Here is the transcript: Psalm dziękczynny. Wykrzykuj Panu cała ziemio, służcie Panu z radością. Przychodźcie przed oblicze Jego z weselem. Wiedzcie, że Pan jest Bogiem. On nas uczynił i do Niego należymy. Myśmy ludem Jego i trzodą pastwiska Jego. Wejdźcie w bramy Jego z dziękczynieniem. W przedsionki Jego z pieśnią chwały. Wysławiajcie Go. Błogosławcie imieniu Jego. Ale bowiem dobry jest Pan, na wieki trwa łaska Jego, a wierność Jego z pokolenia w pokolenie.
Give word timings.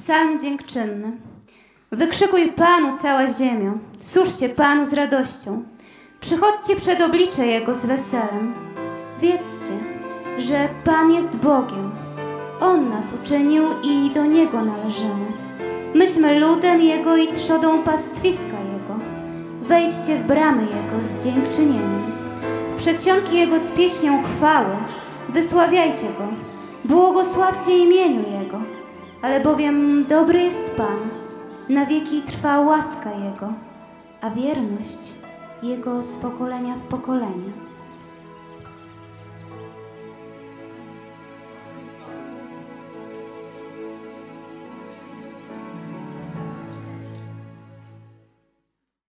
Psalm 0.00 0.38
dziękczynny. 0.38 1.12
Wykrzykuj 1.92 2.52
Panu 2.52 2.96
cała 2.96 3.26
ziemio, 3.26 3.72
służcie 4.00 4.48
Panu 4.48 4.86
z 4.86 4.92
radością. 4.92 5.62
Przychodźcie 6.20 6.76
przed 6.76 7.00
oblicze 7.00 7.46
Jego 7.46 7.74
z 7.74 7.86
weselem. 7.86 8.54
Wiedzcie, 9.20 9.72
że 10.38 10.68
Pan 10.84 11.12
jest 11.12 11.36
Bogiem. 11.36 11.90
On 12.60 12.88
nas 12.88 13.14
uczynił 13.22 13.64
i 13.82 14.10
do 14.14 14.24
Niego 14.24 14.64
należymy. 14.64 15.26
Myśmy 15.94 16.40
ludem 16.40 16.80
Jego 16.80 17.16
i 17.16 17.32
trzodą 17.32 17.82
pastwiska 17.82 18.58
Jego. 18.72 19.04
Wejdźcie 19.62 20.16
w 20.16 20.26
bramy 20.26 20.62
Jego 20.62 21.02
z 21.02 21.24
dziękczynieniem. 21.24 22.12
W 22.72 22.76
przedsionki 22.76 23.36
Jego 23.36 23.58
z 23.58 23.70
pieśnią 23.70 24.22
chwały. 24.22 24.76
Wysławiajcie 25.28 26.06
Go. 26.06 26.28
Błogosławcie 26.84 27.78
imieniu 27.78 28.24
Jego. 28.40 28.69
Ale 29.22 29.40
bowiem 29.40 30.06
dobry 30.08 30.42
jest 30.42 30.70
Pan, 30.70 30.98
na 31.68 31.86
wieki 31.86 32.22
trwa 32.22 32.60
łaska 32.60 33.10
Jego, 33.10 33.52
a 34.20 34.30
wierność 34.30 35.12
Jego 35.62 36.02
z 36.02 36.16
pokolenia 36.16 36.74
w 36.74 36.82
pokolenie. 36.82 37.52